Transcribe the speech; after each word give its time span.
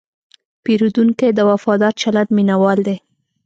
پیرودونکی 0.63 1.29
د 1.33 1.39
وفادار 1.51 1.93
چلند 2.01 2.29
مینهوال 2.35 2.77
دی. 2.87 2.97